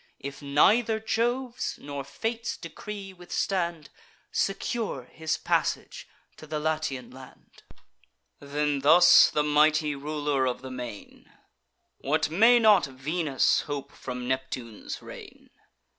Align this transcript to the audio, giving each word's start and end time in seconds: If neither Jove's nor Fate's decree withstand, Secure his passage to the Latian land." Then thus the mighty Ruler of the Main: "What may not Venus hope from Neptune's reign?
If 0.19 0.41
neither 0.41 0.99
Jove's 0.99 1.77
nor 1.79 2.03
Fate's 2.03 2.57
decree 2.57 3.13
withstand, 3.13 3.91
Secure 4.31 5.03
his 5.03 5.37
passage 5.37 6.07
to 6.37 6.47
the 6.47 6.59
Latian 6.59 7.11
land." 7.11 7.61
Then 8.39 8.79
thus 8.79 9.29
the 9.29 9.43
mighty 9.43 9.93
Ruler 9.93 10.47
of 10.47 10.63
the 10.63 10.71
Main: 10.71 11.31
"What 11.99 12.31
may 12.31 12.57
not 12.57 12.87
Venus 12.87 13.61
hope 13.67 13.91
from 13.91 14.27
Neptune's 14.27 15.03
reign? 15.03 15.51